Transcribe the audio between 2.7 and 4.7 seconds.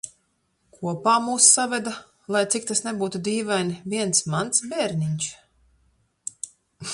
tas nebūtu dīvaini, viens mans